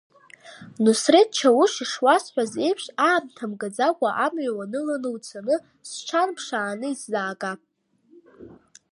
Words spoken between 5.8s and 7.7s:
сҽан ԥшааны исзаага!